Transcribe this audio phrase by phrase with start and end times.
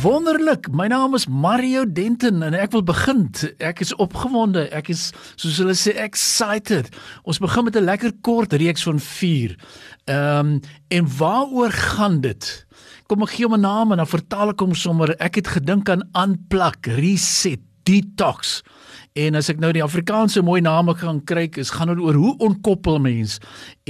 [0.00, 0.68] Wonderlik.
[0.72, 3.26] My naam is Mario Denton en ek wil begin.
[3.60, 4.62] Ek is opgewonde.
[4.72, 6.88] Ek is soos hulle sê excited.
[7.28, 9.56] Ons begin met 'n lekker kort reeks van 4.
[10.08, 12.66] Ehm um, en waaroor gaan dit?
[13.06, 15.12] Kom ek gee hom 'n naam en dan vertaal ek hom sommer.
[15.20, 18.62] Ek het gedink aan unplug, reset, detox.
[19.18, 22.34] En as ek nou die Afrikaanse mooi name gaan kry, is gaan dit oor hoe
[22.46, 23.40] onkoppel mens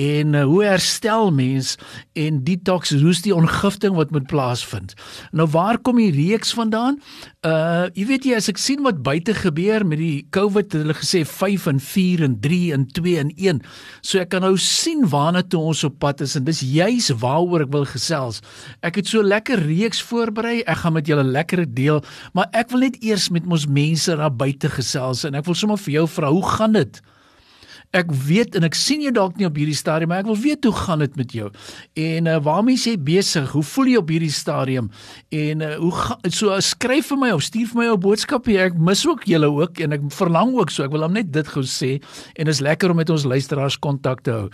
[0.00, 1.74] en uh, hoe herstel mens
[2.16, 4.94] en detox, hoe's die ongifting wat moet plaasvind.
[5.36, 6.96] Nou waar kom die reeks vandaan?
[7.44, 11.20] Uh jy weet jy as ek sien wat buite gebeur met die COVID, hulle gesê
[11.28, 13.60] 5 en 4 en 3 en 2 en 1.
[14.00, 17.66] So ek kan nou sien waarna toe ons op pad is en dis juis waaroor
[17.66, 18.40] ek wil gesels.
[18.80, 20.60] Ek het so lekker reeks voorberei.
[20.64, 22.00] Ek gaan met julle lekker deel,
[22.32, 25.58] maar ek wil net eers met ons mense daar buite gesels gesels en ek wil
[25.58, 27.00] sommer vir jou vra, hoe gaan dit?
[27.90, 30.66] Ek weet en ek sien jou dalk nie op hierdie stadium, maar ek wil weet
[30.68, 31.48] hoe gaan dit met jou?
[31.98, 33.48] En uh, waarmee is jy besig?
[33.50, 34.92] Hoe voel jy op hierdie stadium?
[35.34, 38.68] En uh, hoe ga, so skryf vir my of stuur vir my 'n boodskap hier.
[38.70, 40.86] Ek mis ook julle ook en ek verlang ook so.
[40.86, 41.98] Ek wil hom net dit gou sê
[42.38, 44.46] en is lekker om met ons luisteraars kontak te hou.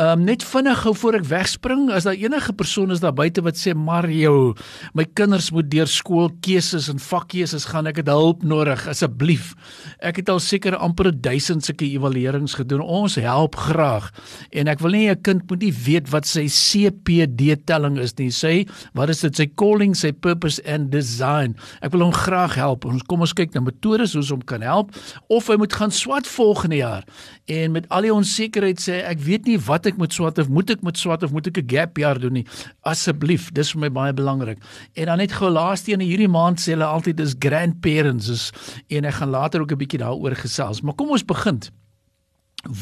[0.00, 3.60] Um, net vinnig gou voor ek wegspring, as daar enige persoon is daar buite wat
[3.60, 4.54] sê Mario,
[4.96, 9.52] my kinders moet deur skoolkeuses en vakkeuses gaan, ek het hulp nodig asseblief.
[10.00, 12.80] Ek het al seker amper 1000 sulke evaluerings gedoen.
[12.80, 14.10] Ons help graag.
[14.50, 18.30] En ek wil nie 'n kind moet nie weet wat sy CPD telling is nie.
[18.30, 19.36] Sê, wat is dit?
[19.36, 21.56] Sy calling, sy purpose and design.
[21.82, 22.84] Ek wil hom graag help.
[22.84, 24.92] Ons kom ons kyk na metodes hoe ons hom kan help
[25.28, 27.04] of hy moet gaan swat volgende jaar.
[27.46, 30.70] En met al die onsekerheid sê ek weet nie wat ek moet swat of moet
[30.70, 32.46] ek met swat of moet ek 'n gap jaar doen nie.
[32.84, 34.58] Asseblief, dis vir my baie belangrik.
[34.94, 38.52] En dan net gou laaste een hierdie maand sê hulle altyd is grandparents is
[38.88, 40.82] en ek gaan later ook 'n bietjie daaroor gesels.
[40.82, 41.60] Maar kom ons begin.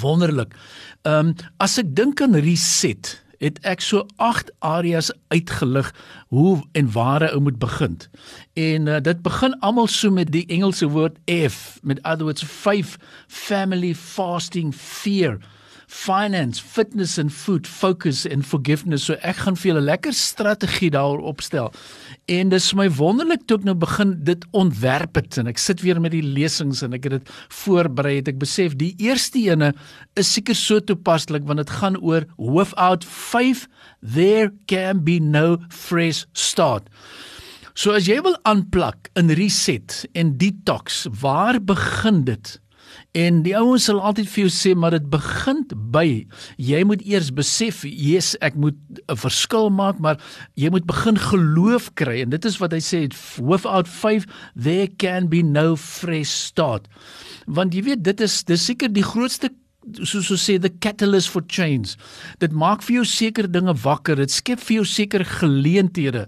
[0.00, 0.54] Wonderlik.
[1.02, 5.88] Ehm um, as ek dink aan reset, het ek so 8 areas uitgelig
[6.28, 7.96] hoe en waar ek moet begin.
[8.52, 12.98] En uh, dit begin almal so met die Engelse woord F, met other words 5
[13.26, 15.40] family fasting fear
[15.90, 19.08] finance, fitness and food, focus and forgiveness.
[19.08, 21.72] So ek gaan vir julle lekker strategie daarop opstel.
[22.30, 25.98] En dis my wonderlik toe ek nou begin dit ontwerp het en ek sit weer
[26.00, 27.34] met die lesings en ek het dit
[27.64, 29.72] voorberei het ek besef die eerste ene
[30.20, 33.66] is seker so toepaslik want dit gaan oor without faith
[34.00, 36.86] there can be no fresh start.
[37.74, 42.58] So as jy wil aanplak in reset en detox, waar begin dit?
[43.18, 46.04] En die ouens sal altyd vir jou sê maar dit begin by
[46.62, 48.78] jy moet eers besef yes ek moet
[49.10, 50.20] 'n verskil maak maar
[50.54, 52.22] jy moet begin geloof kry.
[52.22, 53.10] En dit is wat hy sê
[53.42, 56.86] without faith there can be no fresh start.
[57.46, 59.50] Want jy weet dit is dis seker die grootste
[60.04, 61.96] soos so sê the catalyst for change.
[62.38, 64.18] Dit maak vir jou seker dinge wakker.
[64.20, 66.26] Dit skep vir jou seker geleenthede.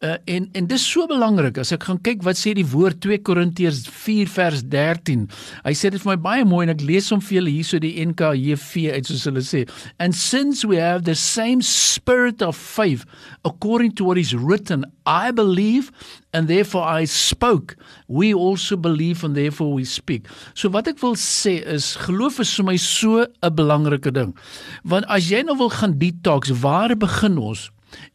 [0.00, 3.20] Uh, en en dis so belangrik as ek gaan kyk wat sê die woord 2
[3.24, 5.26] Korintiërs 4 vers 13.
[5.64, 7.96] Hy sê dit vir my baie mooi en ek lees hom vir julle hierso die
[8.04, 9.64] NKJV uit soos hulle sê.
[9.98, 13.04] And since we have the same spirit of faith
[13.44, 15.90] according to what is written, I believe
[16.32, 17.74] and therefore I spoke.
[18.06, 20.30] We also believe and therefore we speak.
[20.54, 24.38] So wat ek wil sê is geloof is vir my so 'n belangrike ding.
[24.86, 27.70] Want as jy nou wil gaan detox, waar begin ons?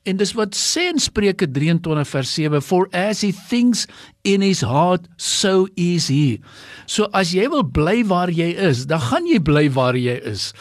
[0.05, 3.85] En dis wat sê in Spreuke 23 vers 7 for as he thinks
[4.23, 6.41] in his heart so is he.
[6.85, 10.51] So as jy wil bly waar jy is, dan gaan jy bly waar jy is.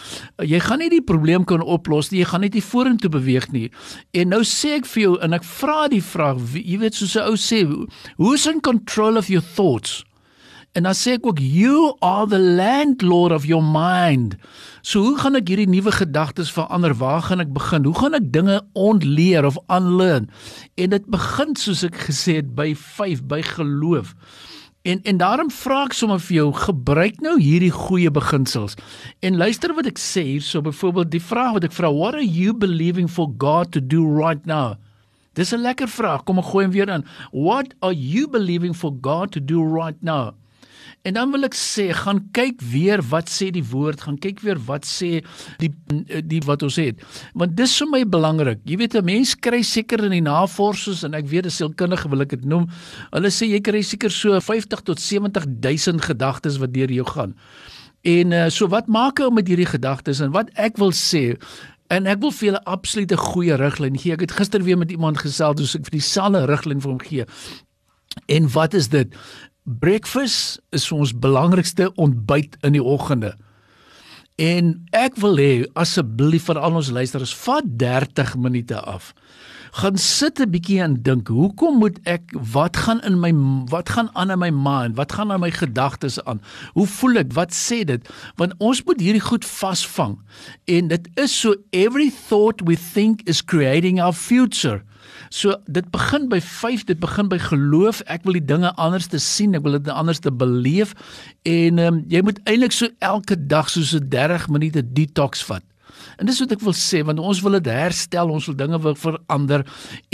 [0.40, 3.68] Jy gaan nie die probleem kan oplos nie, jy gaan net nie vorentoe beweeg nie.
[4.16, 7.28] En nou sê ek vir jou en ek vra die vraag, jy weet soos 'n
[7.28, 7.64] ou sê,
[8.16, 10.04] who's in control of your thoughts?
[10.74, 14.34] En dan sê ek ook you are the landlord of your mind.
[14.82, 16.96] So hoe gaan ek hierdie nuwe gedagtes verander?
[16.98, 17.86] Waar gaan ek begin?
[17.86, 20.26] Hoe gaan ek dinge ontleer of unlearn?
[20.74, 24.16] En dit begin soos ek gesê het by 5 by geloof.
[24.82, 28.74] En en daarom vra ek sommer vir jou, gebruik nou hierdie goeie beginsels.
[29.22, 32.52] En luister wat ek sê hierso, byvoorbeeld die vraag wat ek vra, what are you
[32.52, 34.74] believing for God to do right now?
[35.38, 36.24] Dis 'n lekker vraag.
[36.24, 37.06] Kom ek gooi hom weer in.
[37.30, 40.34] What are you believing for God to do right now?
[41.04, 44.60] En dan wil ek sê, gaan kyk weer wat sê die woord, gaan kyk weer
[44.68, 45.20] wat sê
[45.60, 45.72] die
[46.24, 47.02] die wat ons het.
[47.34, 48.62] Want dis vir my belangrik.
[48.64, 52.22] Jy weet 'n mens kry seker in die navorsings en ek weet as sielkundige wil
[52.22, 52.68] ek dit noem.
[53.12, 57.34] Hulle sê jy kry seker so 50 tot 70 000 gedagtes wat deur jou gaan.
[58.04, 61.36] En uh, so wat maak ou met hierdie gedagtes en wat ek wil sê
[61.92, 64.14] En ek wil vir julle absolute goeie riglyn gee.
[64.16, 67.26] Ek het gister weer met iemand gesels, dus ek vir dieselfde riglyn vir hom gee.
[68.32, 69.12] En wat is dit?
[69.64, 73.34] Breakfast is ons belangrikste ontbyt in die oggende.
[74.40, 79.12] En ek wil hê asseblief vir al ons luisteraars vat 30 minute af.
[79.74, 83.32] gaan sit 'n bietjie en dink, hoekom moet ek wat gaan in my
[83.70, 84.96] wat gaan aan in my mind?
[84.96, 86.40] Wat gaan aan my gedagtes aan?
[86.72, 87.32] Hoe voel ek?
[87.32, 88.08] Wat sê dit?
[88.36, 90.18] Want ons moet hierdie goed vasvang.
[90.64, 94.82] En dit is so every thought we think is creating our future.
[95.28, 98.02] So dit begin by 5, dit begin by geloof.
[98.06, 100.94] Ek wil die dinge anders te sien, ek wil dit anders te beleef
[101.42, 105.64] en um, jy moet eintlik so elke dag so 'n 30 minute detox vat.
[106.16, 108.96] En dis wat ek wil sê want ons wil dit herstel, ons wil dinge wil
[108.98, 109.64] verander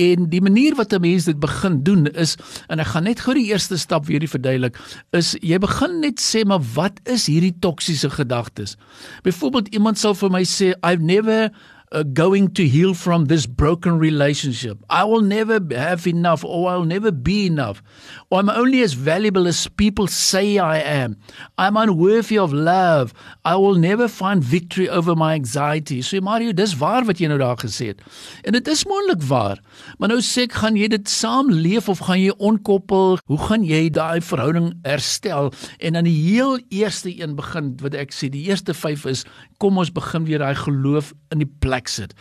[0.00, 2.36] en die manier wat 'n mens dit begin doen is
[2.68, 4.76] en ek gaan net gou die eerste stap weer verduidelik
[5.12, 8.76] is jy begin net sê maar wat is hierdie toksiese gedagtes?
[9.22, 11.50] Byvoorbeeld iemand sal vir my sê I've never
[11.92, 14.78] uh, going to heal from this broken relationship.
[14.88, 17.82] I will never have enough or I'll never be enough.
[18.30, 21.16] Or I'm only as valuable as people say I am.
[21.58, 23.12] I'm unworthy of love.
[23.44, 26.02] I will never find victory over my anxiety.
[26.02, 28.04] So Mario, dis waar wat jy nou daar gesê het.
[28.44, 29.58] En dit is moontlik waar.
[29.98, 33.18] Maar nou sê ek, gaan jy dit saam leef of gaan jy onkoppel?
[33.26, 35.50] Hoe gaan jy daai verhouding herstel?
[35.78, 39.26] En dan die heel eerste een begin wat ek sê, die eerste 5 is
[39.60, 42.14] kom ons begin weer daai geloof in die plek sit.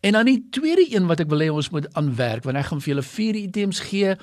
[0.00, 2.80] En dan die tweede een wat ek wil hê ons moet aanwerk, want ek gaan
[2.80, 4.14] vir julle vier items gee,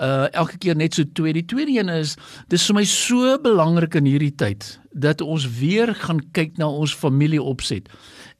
[0.00, 1.34] uh elke keer net so twee.
[1.36, 2.14] Die tweede een is
[2.48, 6.94] dis vir my so belangrik in hierdie tyd dat ons weer gaan kyk na ons
[6.96, 7.90] familie opset.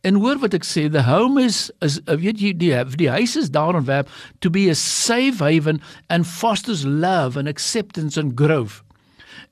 [0.09, 3.37] En hoor wat ek sê, the home is is uh, weet jy die die huis
[3.37, 4.09] is daar ontwerp
[4.41, 8.86] to be a safe haven and fosters love and acceptance and growth.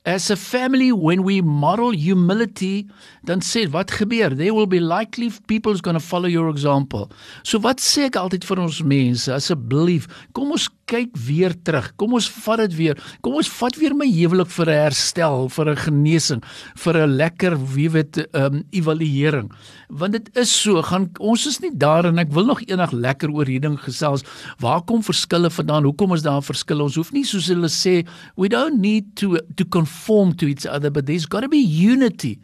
[0.05, 2.85] As a family when we model humility,
[3.25, 4.35] dan sê wat gebeur?
[4.37, 7.09] There will be likely people who's going to follow your example.
[7.41, 9.33] So wat sê ek altyd vir ons mense?
[9.33, 10.05] Asseblief,
[10.37, 11.87] kom ons kyk weer terug.
[11.97, 13.01] Kom ons vat dit weer.
[13.25, 16.41] Kom ons vat weer my huwelik vir 'n herstel, vir 'n genesing,
[16.77, 19.49] vir 'n lekker wie weet ehm um, evaluering.
[19.89, 23.29] Want dit is so, gaan ons is nie daar en ek wil nog eendag lekker
[23.33, 24.23] oor hierdie ding gesels.
[24.59, 25.83] Waar kom verskille vandaan?
[25.83, 26.83] Hoekom is daar verskille?
[26.83, 28.05] Ons hoef nie soos hulle sê
[28.37, 29.65] we don't need to to
[29.95, 32.39] conform to each other but there's got to be unity.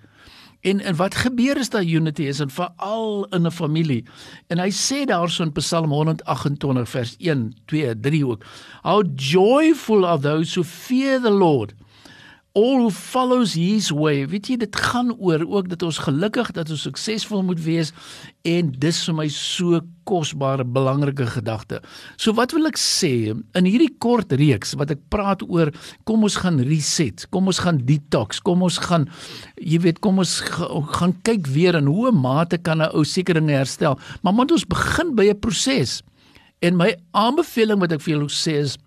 [0.61, 4.03] En en wat gebeur is dat unity is en veral in 'n familie.
[4.47, 8.43] En hy sê daarso in Psalm 128 vers 1, 2, 3 ook.
[8.83, 11.73] How joyful are those who fear the Lord
[12.53, 14.25] all follows his way.
[14.27, 17.93] Weet jy dit gaan oor ook dat ons gelukkig dat ons suksesvol moet wees
[18.47, 21.79] en dis vir my so kosbare belangrike gedagte.
[22.19, 25.71] So wat wil ek sê in hierdie kort reeks wat ek praat oor
[26.09, 29.07] kom ons gaan reset, kom ons gaan detox, kom ons gaan
[29.55, 30.41] jy weet kom ons
[30.97, 33.99] gaan kyk weer in hoe mate kan 'n ou sekere dinge herstel.
[34.23, 36.03] Maar moet ons begin by 'n proses.
[36.61, 38.77] En my aanbeveling wat ek vir julle sê is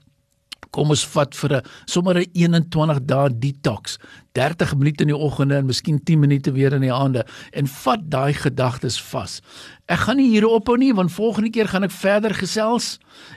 [0.75, 3.99] kom ons vat vir 'n sommer 'n 21 dae detox.
[4.35, 7.23] 30 minute in die oggende en miskien 10 minute weer in die aande
[7.55, 9.41] en vat daai gedagtes vas.
[9.85, 12.97] Ek gaan nie hier ophou nie want volgende keer gaan ek verder gesels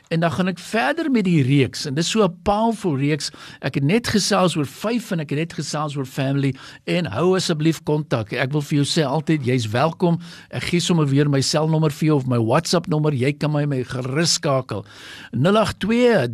[0.10, 3.32] en dan gaan ek verder met die reeks en dis so 'n powerful reeks.
[3.62, 6.56] Ek het net gesels oor 5 en ek het net gesels oor family
[6.86, 8.34] en hou asseblief kontak.
[8.34, 10.20] Ek wil vir jou sê altyd jy's welkom.
[10.50, 13.14] Ek gee sommer weer my selnommer vir jou of my WhatsApp nommer.
[13.14, 14.86] Jy kan my my gerus skakel.
[15.34, 16.28] 082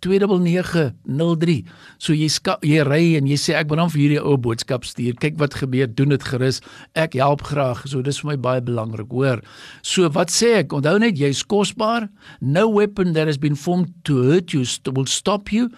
[0.00, 1.64] 882903.
[1.98, 2.28] So jy
[2.62, 5.16] jy ry en jy sê ek wil dan vir hierdie ou boodskap stuur.
[5.20, 5.88] Kyk wat gebeur.
[5.88, 6.60] Doen dit gerus.
[6.94, 7.84] Ek help graag.
[7.86, 9.42] So dis vir my baie belangrik hoor.
[9.82, 10.72] So wat sê ek?
[10.72, 12.08] Onthou net jy's kosbaar.
[12.40, 15.68] No weapon that has been formed to hurt you will stop you.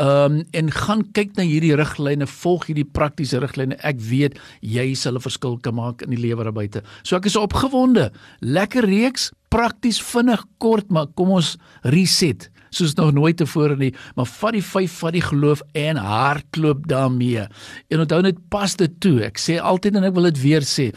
[0.00, 3.76] Um, en gaan kyk na hierdie riglyne, volg hierdie praktiese riglyne.
[3.84, 6.82] Ek weet jy sal 'n verskil kan maak in die lewe daar buite.
[7.02, 8.10] So ek is opgewonde.
[8.40, 14.28] Lekker reeks, prakties, vinnig, kort, maar kom ons reset soos nog nooit tevore nie, maar
[14.28, 17.46] vat die vyf van die geloof en hardloop daarmee.
[17.92, 19.18] En onthou net pas dit toe.
[19.28, 20.90] Ek sê altyd en ek wil dit weer sê.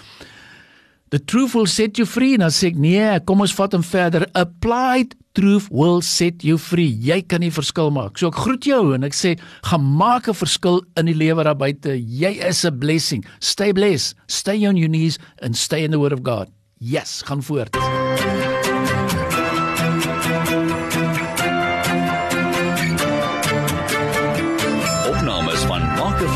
[1.14, 2.40] The truth will set you free.
[2.42, 4.26] Nou sê ek nee, kom ons vat hom verder.
[4.36, 6.90] Applied truth will set you free.
[6.90, 8.18] Jy kan nie verskil maak.
[8.20, 9.36] So ek groet jou en ek sê
[9.70, 11.94] gaan maak 'n verskil in die lewe daar buite.
[11.96, 13.26] Jy is 'n blessing.
[13.40, 14.16] Stay blessed.
[14.28, 16.50] Stay on your knees and stay in the word of God.
[16.80, 17.76] Yes, gaan voort.